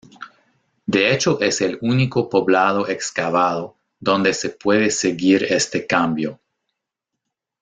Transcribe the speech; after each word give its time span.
De 0.87 1.13
hecho 1.13 1.39
es 1.41 1.61
el 1.61 1.77
único 1.83 2.27
poblado 2.27 2.87
excavado 2.89 3.77
donde 3.99 4.33
se 4.33 4.49
puede 4.49 4.89
seguir 4.89 5.43
este 5.43 5.85
cambio. 5.85 6.39